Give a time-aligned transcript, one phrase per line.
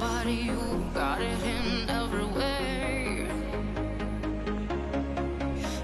[0.00, 0.56] body, you
[0.94, 3.26] got it in every way.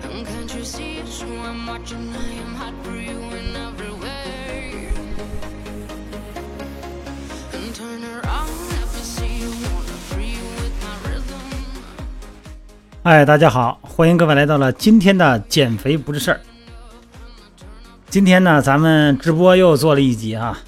[0.04, 1.38] And can't you see it's true?
[1.38, 4.88] I'm watching, I am hot for you in every way.
[7.52, 11.44] And turn around, let me see you wanna free you with my rhythm.
[13.04, 16.40] 嗨，大家好，欢迎各位来到了今天的减肥不是事儿。
[18.08, 20.58] 今天呢，咱们直播又做了一集啊。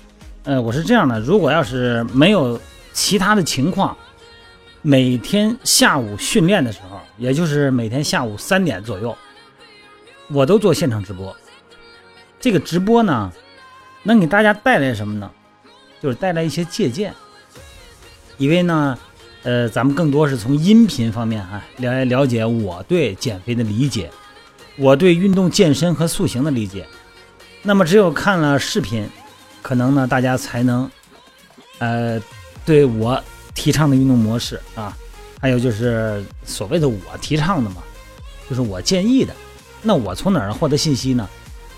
[0.45, 2.59] 呃，我是这样的，如果要是没有
[2.99, 3.97] 其他的情况，
[4.83, 9.17] 每天下午训练的时候，也就是每天下午三点左右，
[10.33, 11.35] 我都做现场直播。
[12.41, 13.33] 这个直播呢，
[14.03, 15.31] 能给大家带来什么呢？
[16.03, 17.15] 就是带来一些借鉴。
[18.37, 18.99] 因为呢，
[19.45, 24.11] 呃，咱们更多是从音频方面啊来了解我对减肥的理解，
[24.77, 26.85] 我对运动健身和塑形的理解。
[27.63, 29.09] 那么只有看了视频，
[29.63, 30.91] 可能呢大家才能，
[31.79, 32.21] 呃，
[32.69, 33.19] 对我
[33.55, 34.95] 提倡的运动模式啊，
[35.41, 37.77] 还有就是所谓的我提倡的嘛，
[38.47, 39.35] 就是我建议的。
[39.81, 41.27] 那我从哪儿获得信息呢？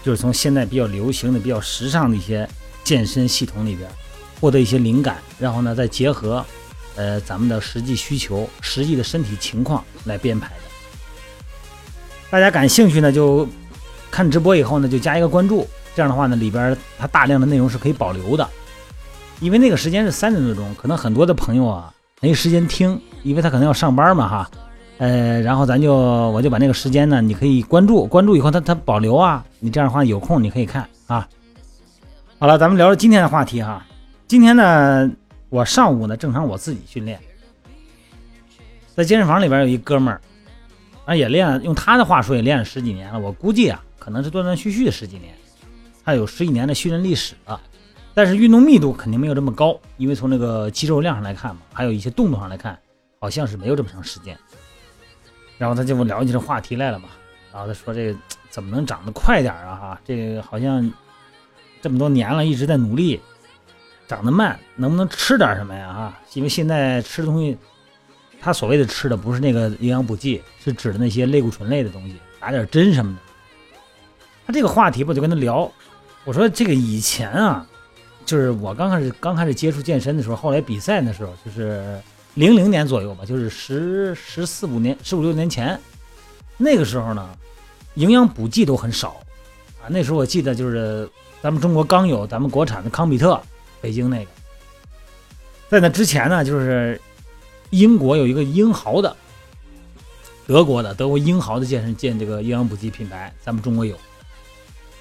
[0.02, 2.48] 就是从现在比较流行的、比较时尚的一些
[2.82, 3.88] 健身系统里边
[4.40, 6.44] 获得一些灵感，然后呢再结合。
[6.96, 10.54] 呃，咱们的实际需求、实际的身体情况来编排的。
[12.30, 13.48] 大家感兴趣呢，就
[14.10, 15.68] 看直播以后呢，就加一个关注。
[15.94, 18.50] 这样的话呢，里边它大量的内容是可以保留的。
[19.40, 24.50] 因为那个时间是三点多钟，可能很多的朋友啊没时间听，因为他可能要上班嘛哈。
[24.98, 29.44] 呃，然后咱就我就把那个时间呢，你可以关注，关注以后他他保留啊。
[29.58, 31.26] 你这样的话有空你可以看啊。
[32.38, 33.84] 好了，咱们聊聊今天的话题哈。
[34.28, 35.10] 今天呢。
[35.50, 37.18] 我上午呢，正常我自己训练，
[38.94, 40.20] 在健身房里边有一哥们儿，
[41.04, 43.18] 啊也练，用他的话说也练了十几年了。
[43.18, 45.34] 我估计啊，可能是断断续续的十几年，
[46.04, 47.60] 他有十几年的训练历史了。
[48.14, 52.78] 但是运动密度肯定没有这么高，因为从那个肌肉量上来看嘛，还有一些动作上来看，
[53.20, 54.36] 好像是没有这么长时间。
[55.58, 57.08] 然后他就聊起这话题来了嘛，
[57.52, 58.18] 然后他说这个
[58.50, 59.74] 怎么能长得快点啊？
[59.76, 60.90] 哈，这个好像
[61.80, 63.20] 这么多年了，一直在努力。
[64.08, 65.92] 长得慢，能不能吃点什么呀？
[65.92, 67.56] 哈，因为现在吃的东西，
[68.40, 73.20] 他所谓的吃的不是那个营养补剂，是指的那些类固醇类的东西，打点针什么的。
[74.44, 75.70] 他这个话题，我就跟他聊，
[76.24, 77.64] 我说这个以前啊，
[78.24, 82.00] 就是我刚开始刚开始接触健身的时候，后来比赛的时候，就是
[82.34, 85.78] 零零年左右吧，就是十十四五年、十五六年前，
[86.56, 87.28] 那个时候呢，
[87.94, 89.16] 营养补剂都很少
[89.82, 89.88] 啊。
[89.88, 91.08] 那时候我记得就是
[91.42, 93.40] 咱们中国刚有咱们国产的康比特。
[93.82, 94.30] 北京那个，
[95.70, 97.00] 在那之前呢，就是
[97.70, 99.16] 英国有一个英豪的，
[100.46, 103.96] 德国的德国英豪的健身健这个营养补剂品牌，咱们中国有。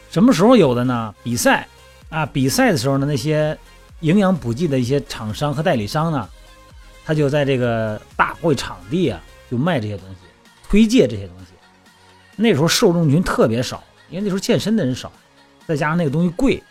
[0.10, 1.14] 什么时候有的呢？
[1.22, 1.68] 比赛
[2.10, 3.58] 啊，比赛的时候呢，那些
[4.02, 6.28] 营养补剂的一些厂商和代理商呢，
[7.06, 10.16] 他就在这个大会场地啊，就卖这些东西，
[10.68, 11.46] 推介这些东西。
[12.36, 15.12] 那时候受众群特别少，因为那时候健身的人少，
[15.68, 16.62] 再加上那个东西贵。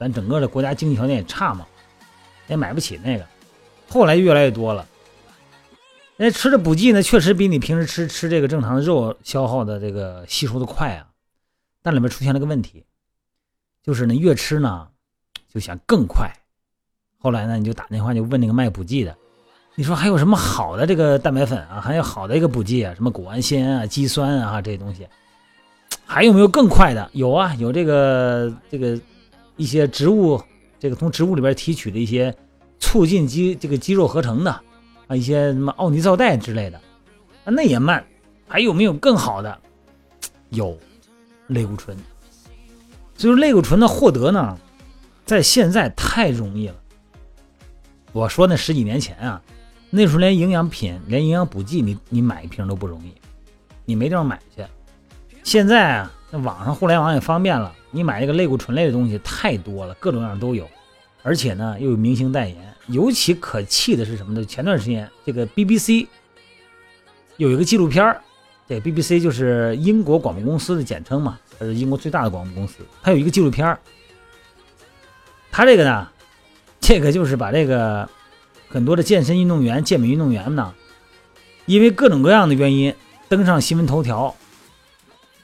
[0.00, 1.64] 咱整个的国家经济条件也差嘛，
[2.48, 3.24] 也买不起那个。
[3.88, 4.84] 后来越来越多了，
[6.16, 11.06] 那吃的补剂呢，确实比你平时吃吃这个正常的肉消耗的这个吸收的快啊。
[11.80, 12.84] 但里面出现了个问题，
[13.84, 14.88] 就是呢越吃呢
[15.52, 16.28] 就想更快。
[17.18, 19.16] 后来呢你就打电话就问那个卖补剂的，
[19.76, 25.06] 你说还有什么好的这个蛋白粉啊，还有好的一个补剂啊，什么谷氨酰胺啊、肌酸啊这些东西，
[26.04, 27.08] 还有没有更快的？
[27.12, 29.00] 有啊，有这个这个。
[29.56, 30.42] 一些植物，
[30.80, 32.34] 这个从植物里边提取的一些
[32.80, 34.50] 促进肌这个肌肉合成的
[35.06, 36.78] 啊，一些什么奥尼皂苷之类的，
[37.44, 38.04] 啊，那也慢。
[38.48, 39.56] 还有没有更好的？
[40.50, 40.76] 有，
[41.46, 41.96] 类固醇。
[43.16, 44.58] 所以说类固醇的获得呢，
[45.24, 46.74] 在现在太容易了。
[48.12, 49.42] 我说那十几年前啊，
[49.90, 53.12] 那时候连营养品、连营养补剂，你你买一瓶都不容易，
[53.84, 54.64] 你没地方买去。
[55.42, 57.74] 现在啊，那网上互联网也方便了。
[57.90, 60.68] 你买这个类固醇类的东西太多了，各种各样都有，
[61.22, 62.56] 而且呢又有明星代言。
[62.88, 64.44] 尤其可气的是什么呢？
[64.44, 66.06] 前段时间这个 BBC
[67.36, 68.20] 有一个纪录片儿，
[68.68, 72.76] 这 BBC 就是英国广播公司的简称嘛，它是英国最大的广播公司。
[73.02, 73.78] 它有一个纪录片儿，
[75.50, 76.08] 它这个呢，
[76.80, 78.08] 这个就是把这个
[78.68, 80.74] 很多的健身运动员、健美运动员呢，
[81.66, 82.94] 因为各种各样的原因
[83.28, 84.34] 登上新闻头条，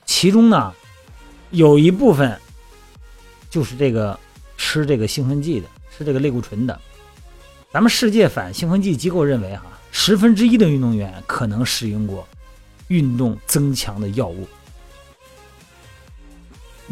[0.05, 0.75] 其中呢。
[1.53, 2.39] 有一部分
[3.51, 4.17] 就是这个
[4.57, 6.81] 吃这个兴奋剂的，吃这个类固醇的。
[7.73, 12.25] 咱们世界反兴奋剂机构认为，哈，十分之一的运动员可能使用过
[12.87, 14.47] 运动增强的药物。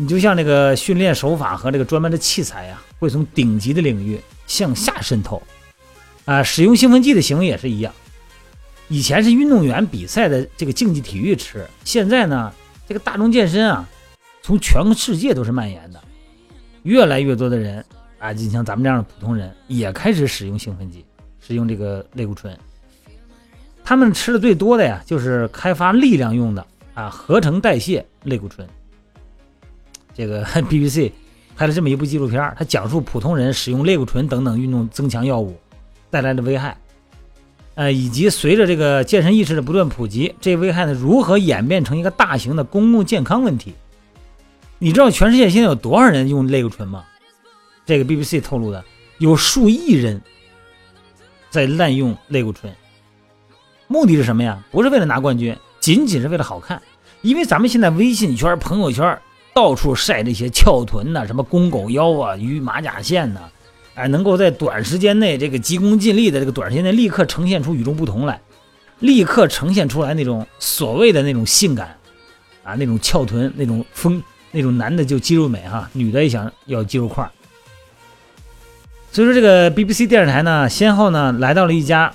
[0.00, 5.42] 你就像这个训练手法和这个专门的器材呀，会从顶级的领域向下渗透，
[6.24, 7.92] 啊，使用兴奋剂的行为也是一样。
[8.86, 12.52] 以前是运动员比赛的这个竞技体育吃，现在呢，
[12.86, 13.88] 这个大众健身啊，
[14.40, 16.00] 从全世界都是蔓延的，
[16.84, 17.84] 越来越多的人
[18.20, 21.04] 啊，就像咱们这样的普通人也开始使用兴奋剂，
[21.40, 22.56] 使用这个类固醇。
[23.82, 28.64] 他们吃的最多的呀，就是开发力量用的啊，合成代谢类固醇。
[30.18, 31.12] 这个 BBC
[31.56, 35.56] 拍了这么一部纪录片，它讲述普通人使用类固醇等等运动增强药物
[36.10, 36.76] 带来的危害。
[37.76, 43.72] 呃，以及随着这个健身意识的不断普及，这危害呢如何演变成一个大型的公共健康问题？
[44.80, 47.04] 你知道全世界现在有多少人用类固醇吗？
[47.86, 48.84] 这个 BBC 透露的，
[49.18, 50.20] 有数亿人
[51.50, 52.74] 在滥用类固醇，
[53.86, 54.64] 目的是什么呀？
[54.72, 56.82] 不是为了拿冠军，仅仅是为了好看。
[57.22, 59.16] 因为咱们现在微信圈、朋友圈
[59.58, 63.40] 到处晒这些翘臀呐，什么公狗腰啊、鱼马甲线呐。
[63.96, 68.40] 哎，能够在短时间内这个急功近利的这个短时间内立刻呈现出与众不同来，
[69.00, 71.98] 立刻呈现出来那种所谓的那种性感，
[72.62, 74.22] 啊，那种翘臀，那种风，
[74.52, 77.28] 那种男的就肌肉美哈，女的也想要肌肉块。
[79.10, 82.14] 所以说，这个 BBC 电视台呢，先后呢来到了一家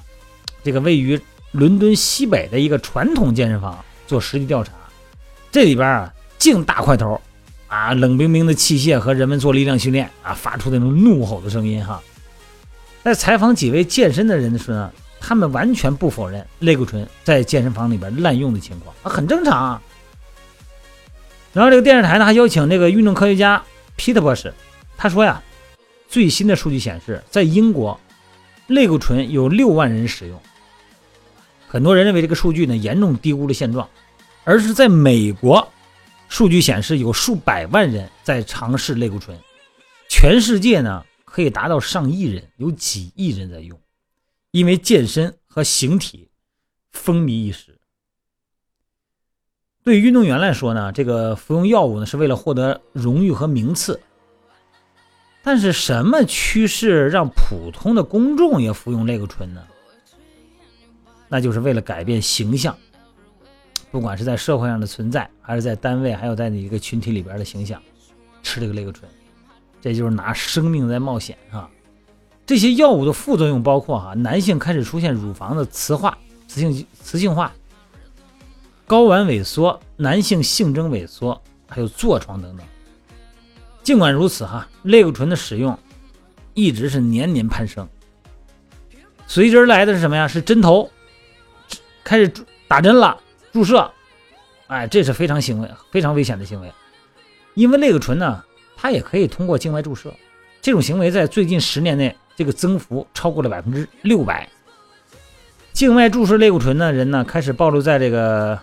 [0.63, 1.19] 这个位于
[1.51, 4.71] 伦敦西北的一个传统健身房做实地调查，
[5.51, 7.19] 这里边啊净大块头。
[7.73, 11.99] 啊，冷冰冰的器械和人们做力量训练啊，发出那种怒吼的声音哈。
[13.03, 19.51] 在采访几位健身的人的时候呢，他们完全不否认类固醇在健身房里边滥用的情况啊，很正常。
[19.59, 19.81] 啊。
[21.51, 23.63] 然后这个电视台呢还邀请这个运动科学家
[23.95, 24.53] 皮特博士，
[24.95, 25.41] 他说呀，
[26.07, 27.99] 最新的数据显示，在英国，
[28.67, 30.39] 类固醇有六万人使用。
[31.67, 33.89] 很多人认为这个数据呢严重低估了现状，
[34.43, 35.67] 而是在美国。
[36.33, 39.37] 数据显示，有数百万人在尝试类固醇，
[40.09, 43.79] 全世界呢可以达到上亿人，有几亿人在用，
[44.49, 46.31] 因为健身和形体
[46.89, 47.79] 风靡一时。
[49.83, 54.01] 对于运动员来说呢，这个服用药物呢是为了获得荣誉和名次。
[55.43, 59.63] 但是什么趋势让普通的公众也服用类固醇呢？
[61.29, 62.75] 那就是为了改变形象。
[63.93, 67.79] 不管是在社会上的存在，还是在单位，还有在你一个群体里边的形象，
[68.41, 69.07] 吃这个类固醇，
[69.79, 71.69] 这就是拿生命在冒险啊！
[72.43, 76.17] 这些药物的副作用包括哈，男性开始出现乳房的雌化、
[76.47, 77.53] 雌性雌性化、
[78.87, 82.65] 睾丸萎缩、男性性征萎缩，还有痤疮等等。
[83.83, 85.77] 尽管如此哈，类固醇的使用
[86.55, 87.87] 一直是年年攀升。
[89.27, 90.27] 随之而来的是什么呀？
[90.27, 90.89] 是针头
[92.03, 92.33] 开始
[92.67, 93.19] 打针了。
[93.53, 93.89] 注射，
[94.65, 96.73] 哎，这是非常行为非常危险的行为，
[97.53, 98.43] 因为类固醇呢，
[98.75, 100.11] 它也可以通过静脉注射，
[100.59, 104.49] 这种行为在最近十年内这个增幅超过了百分之六百。
[105.71, 108.59] 静脉注射类固醇的人呢，开始暴露在这个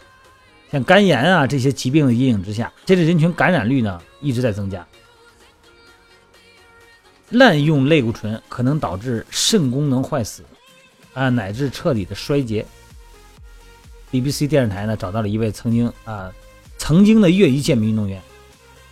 [0.73, 4.85] 像肝炎啊这些疾病的阴影之下，这类人群感染率呢一直在增加。
[7.29, 10.43] 滥用类固醇可能导致肾功能坏死，
[11.15, 12.67] 啊，乃至彻底的衰竭。
[14.13, 16.33] BBC 电视台呢找到了一位曾经啊
[16.79, 18.21] 曾经的业余健美运动员，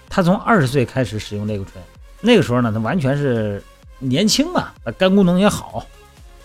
[0.08, 1.82] 他从二十岁开始使用类固醇，
[2.20, 3.62] 那个时候呢他完全是
[3.98, 5.84] 年轻嘛，肝功能也好，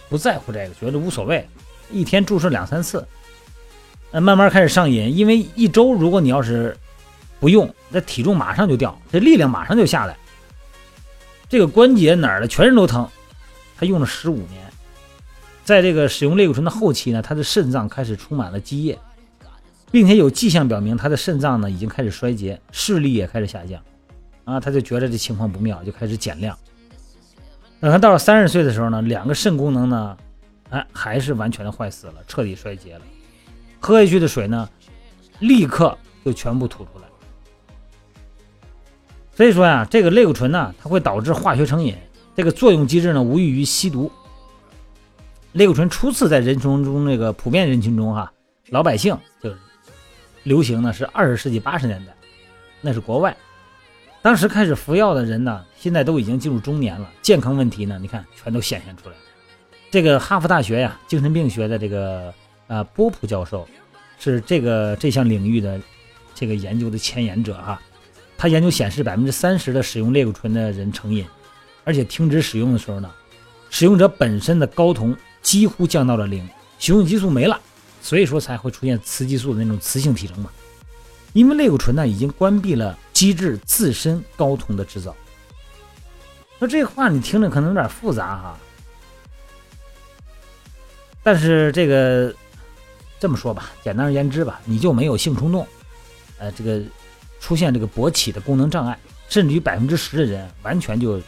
[0.10, 1.48] 不在乎这个，觉得无所谓，
[1.92, 3.06] 一天注射两三次，
[4.12, 6.76] 呃慢慢开始上瘾，因为一周如果你要是
[7.40, 10.18] 不用，那体重马上就掉，这力量马上就下来，
[11.48, 13.08] 这个关节哪儿的全身都疼，
[13.78, 14.73] 他用了十五年。
[15.64, 19.00] 在这个使用类固醇的后期呢，他的肾脏开始充满了积液，
[19.92, 23.82] 并且有迹象表明他的肾脏呢已经开始衰竭，视力也开始下降，
[24.44, 26.58] 啊，他就觉得这情况不妙，就开始减量。
[27.80, 30.18] 等他到了三十岁的时候呢，两个肾功能呢，
[30.70, 33.02] 哎，还是完全的坏死了，彻底衰竭了。
[33.80, 34.70] 喝下去的水呢，
[35.40, 37.08] 立刻就全部吐出来。
[39.36, 41.96] 所以说呀，这个类固醇呢，它会导致化学成瘾，
[42.36, 44.12] 这个作用机制呢，无异于吸毒。
[45.54, 48.32] 类固醇初次在人群中，那个普遍人群中，哈，
[48.70, 49.52] 老百姓就
[50.42, 52.14] 流行呢，是二十世纪八十年代，
[52.82, 53.38] 那是国外。
[54.24, 59.16] 当时开始服药的人呢，现在都已经进入中年了，健康问题呢，你看全都显现出来。
[59.92, 62.34] 这个哈佛大学呀，精神病学的这个
[62.66, 63.68] 啊波普教授，
[64.18, 65.80] 是这个这项领域的
[66.34, 67.80] 这个研究的前沿者哈。
[68.38, 71.24] 他研究显示，百分之三十的使用类固醇的人成瘾，
[71.84, 73.12] 而且停止使用的时候呢，
[73.70, 75.16] 使用者本身的睾酮。
[75.44, 76.48] 几乎降到了零，
[76.80, 77.60] 雄性激素没了，
[78.02, 80.50] 所以说才会出现雌激素的那种雌性体征嘛。
[81.34, 85.16] 因为类固醇呢已经关闭了机制自身睾酮的制造。
[86.60, 88.58] 说这话你听着可能有点复杂哈。
[91.22, 92.34] 但是这个
[93.20, 95.68] 这么说吧，简单而言之吧，你就没有性冲动，
[96.38, 96.82] 呃，这个
[97.40, 98.98] 出现这个勃起的功能障碍，
[99.28, 101.20] 甚至于百分之十的人完全就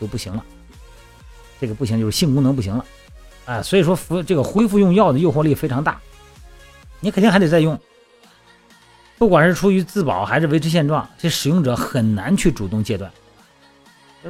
[0.00, 0.44] 就不行了。
[1.60, 2.84] 这个不行，就是性功能不行了，
[3.44, 6.00] 啊，所以说服这个恢复用药的诱惑力非常大，
[7.00, 7.78] 你肯定还得再用。
[9.18, 13.10] 不管是出于自保还是维持现状，这使用者很难去主动戒断。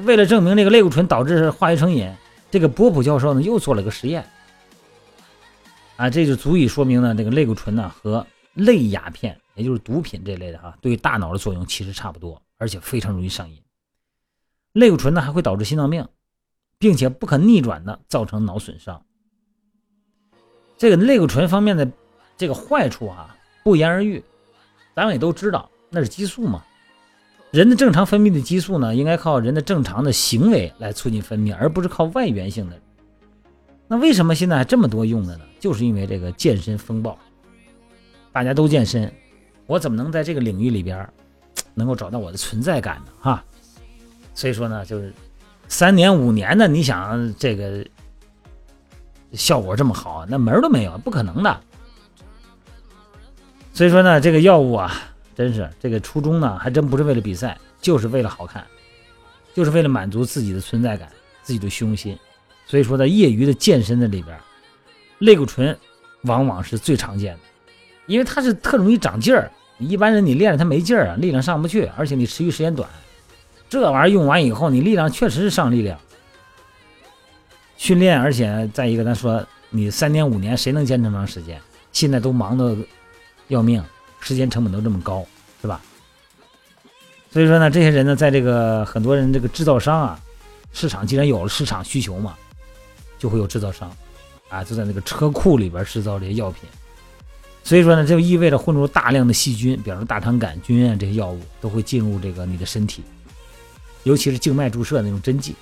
[0.04, 2.10] 为了证明这个类固醇导致化学成瘾，
[2.50, 4.24] 这个波普教授呢又做了个实验。
[5.96, 13.58] 啊，这就足以说明呢，这个类固醇呢和类鸦片，也就是毒品这类的哈，对大脑的作用其实差不多，而且非常容易上瘾。
[14.72, 16.06] 类固醇呢还会导致心脏病，
[16.82, 19.00] 并且不可逆转的造成脑损伤。
[20.76, 21.88] 这个类固醇方面的
[22.36, 24.20] 这个坏处啊，不言而喻。
[24.96, 26.64] 咱们也都知道，那是激素嘛。
[27.52, 32.76] 人的正常分泌的激素呢，应该靠人的正常的行为来促进分泌，而不是靠外源性的。
[33.86, 35.44] 那为什么现在还这么多用的呢？
[35.60, 37.16] 就是因为这个健身风暴，
[38.32, 39.14] 大家都健身，
[39.68, 41.08] 我怎么能在这个领域里边
[41.74, 43.12] 能够找到我的存在感呢？
[43.20, 43.44] 哈，
[44.34, 45.14] 所以说呢，就是
[45.72, 47.82] 三年五年的，你想这个
[49.32, 51.60] 效果这么好，那门儿都没有，不可能的。
[53.72, 54.92] 所以说呢，这个药物啊，
[55.34, 58.62] 真是这个初衷呢，还真不是为了比赛，就是为了好看，
[59.54, 61.08] 就是为了满足自己的存在感、
[61.42, 62.18] 自己的虚荣心。
[62.66, 64.38] 所以说，在业余的健身的里边，
[65.20, 65.74] 类固醇
[66.24, 67.40] 往往是最常见的，
[68.04, 69.50] 因为它是特容易长劲儿。
[69.78, 72.86] 一般人你练着它没劲儿啊，力量上不去，而且你持续时间短。
[73.80, 75.98] 这玩意儿用完以后，你力量确实是上力量。
[77.76, 81.60] 训练，而且再一个，咱说你三年五年，谁能坚持那么长时间？
[81.92, 82.76] 现在都忙的。
[83.48, 83.82] 要命，
[84.20, 85.26] 时间成本都这么高，
[85.60, 85.80] 是吧？
[87.30, 90.20] 所以说呢，这些人呢，在这个很多人这个制造商啊，
[90.72, 92.34] 市场既然有了市场需求嘛，
[93.18, 93.94] 就会有制造商
[94.48, 96.68] 啊，就在那个车库里边制造这些药品。
[97.64, 103.02] 所以说呢，就意味着混入大量的细菌，比方说大肠杆菌啊，这些药物都会进入这个你的身体，
[104.04, 105.54] 尤其是静脉注射那种针剂，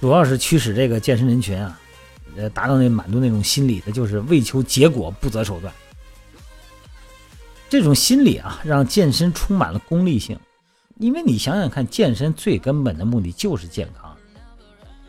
[0.00, 1.80] 主要是驱使这个健身人群啊。
[2.36, 5.72] 呃，达到那满足那种心理的，就是为求结果不择手段。
[7.70, 10.38] 这种心理啊，让健身充满了功利性。
[10.98, 14.14] 因为你想想看，健身最根本的目的就是健康。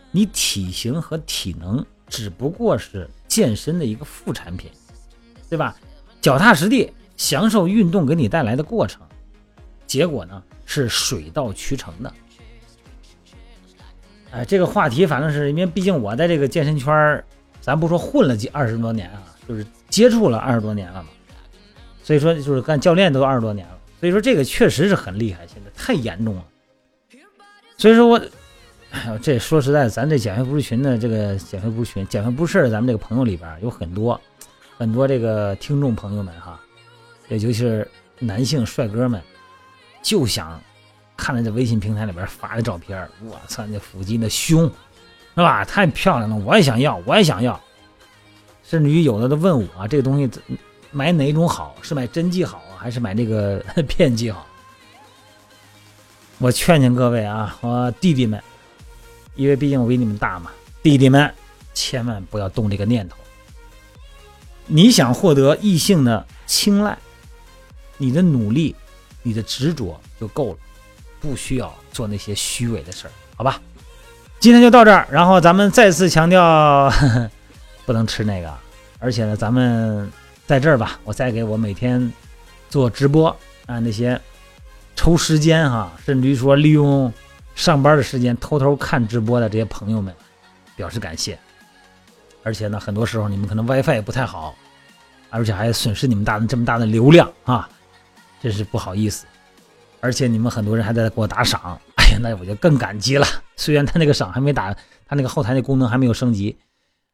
[0.09, 4.71] 你体型和体能只不过是健身的一个副产品，
[5.49, 5.75] 对吧？
[6.21, 9.01] 脚踏实地享受运动给你带来的过程，
[9.85, 12.13] 结果呢是水到渠成的。
[14.29, 17.23] 哎，这个话题反正是因为毕竟我在这个健身圈，
[17.61, 21.09] 咱不说混了几二十多年啊，就是接触了二十多年了嘛，
[22.03, 26.45] 所以说就是干教练都二十多年了，所以说这个确实是很厉害，现在太严重了。
[27.77, 28.21] 所以说我，
[28.91, 34.19] 哎呦，这说实在，咱这减肥不是群的这个减肥不是群，减肥不是事，咱们这个朋友里边有很多
[34.77, 36.59] 很多这个听众朋友们哈，
[37.29, 39.21] 也尤其是男性帅哥们，
[40.01, 40.59] 就想。
[41.19, 44.71] 看了这微信平台里边发的照片，我操，那腹肌那胸，
[45.35, 45.65] 是吧？
[45.65, 47.59] 太漂亮了，我也想要，我也想要。
[48.63, 50.29] 甚至于有的都问我啊，这个东西
[50.91, 51.75] 买哪种好？
[51.81, 54.45] 是买真剂好，还是买那个片剂好？
[56.37, 58.39] 我劝劝各位啊，我弟弟们，
[59.33, 60.51] 因为毕竟我比你们大嘛，
[60.83, 61.33] 弟弟们
[61.73, 63.17] 千万不要动这个念头。
[64.67, 66.95] 你想获得异性的青睐，
[67.97, 68.75] 你的努力、
[69.27, 70.57] 你的执着就够了。
[71.19, 73.59] 不需要做那些虚伪的事儿，好吧？
[74.39, 76.93] 今天就到这儿，然后咱们再次强调，
[77.87, 78.53] 不能吃那个。
[78.99, 80.09] 而且呢，咱们
[80.45, 82.13] 在这儿吧，我再给我每天
[82.69, 84.19] 做直播啊那些
[84.95, 87.11] 抽时间哈，甚至于说利用
[87.55, 90.13] 上班的时间偷偷看直播的这些朋友们
[90.75, 91.37] 表示感谢。
[92.43, 94.53] 而且呢，很多时候你们可能 WiFi 也不太好，
[95.31, 97.67] 而且还损失你们大这么大的流量啊，
[98.47, 99.25] 真是不好意思。
[99.99, 103.25] 而且你们很多人还在给我打赏，哎呀，那我就更感激了。
[103.55, 104.73] 虽然他那个赏还没打，
[105.05, 106.55] 他那个后台那功能还没有升级，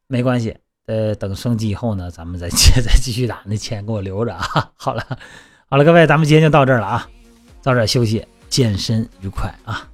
[0.07, 0.55] 没关系。
[0.85, 4.71] 呃，等升级以后呢，咱们再接再继续打，那钱给我留着啊。
[4.75, 5.05] 好了，
[5.69, 7.09] 好了，各位，咱们今天就到这儿了啊，
[7.61, 9.87] 早点休息，健身愉快啊。